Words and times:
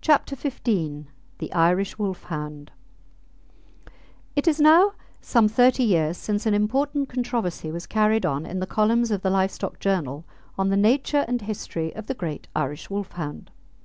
CHAPTER 0.00 0.34
XV 0.34 0.60
THE 1.38 1.52
IRISH 1.52 1.96
WOLFHOUND 1.96 2.72
It 4.34 4.48
is 4.48 4.58
now 4.60 4.94
some 5.20 5.46
thirty 5.46 5.84
years 5.84 6.16
since 6.16 6.44
an 6.44 6.54
important 6.54 7.08
controversy 7.08 7.70
was 7.70 7.86
carried 7.86 8.26
on 8.26 8.46
in 8.46 8.58
the 8.58 8.66
columns 8.66 9.12
of 9.12 9.22
The 9.22 9.30
Live 9.30 9.52
Stock 9.52 9.78
Journal 9.78 10.24
on 10.58 10.70
the 10.70 10.76
nature 10.76 11.24
and 11.28 11.40
history 11.40 11.94
of 11.94 12.08
the 12.08 12.14
great 12.14 12.48
Irish 12.56 12.90
Wolfhound. 12.90 13.52